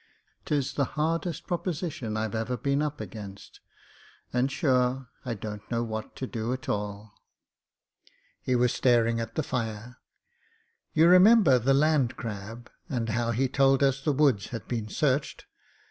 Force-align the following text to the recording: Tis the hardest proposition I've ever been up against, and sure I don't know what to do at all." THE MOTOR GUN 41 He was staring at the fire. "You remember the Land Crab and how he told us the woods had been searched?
Tis 0.45 0.73
the 0.73 0.83
hardest 0.97 1.45
proposition 1.45 2.17
I've 2.17 2.33
ever 2.33 2.57
been 2.57 2.81
up 2.81 2.99
against, 2.99 3.59
and 4.33 4.51
sure 4.51 5.09
I 5.25 5.35
don't 5.35 5.61
know 5.69 5.83
what 5.83 6.15
to 6.15 6.25
do 6.25 6.53
at 6.53 6.67
all." 6.67 7.13
THE 8.45 8.55
MOTOR 8.55 8.55
GUN 8.55 8.55
41 8.55 8.55
He 8.55 8.55
was 8.55 8.73
staring 8.73 9.19
at 9.19 9.35
the 9.35 9.43
fire. 9.43 9.97
"You 10.93 11.07
remember 11.07 11.59
the 11.59 11.75
Land 11.75 12.17
Crab 12.17 12.71
and 12.89 13.09
how 13.09 13.29
he 13.29 13.47
told 13.47 13.83
us 13.83 14.01
the 14.03 14.11
woods 14.11 14.47
had 14.47 14.67
been 14.67 14.89
searched? 14.89 15.45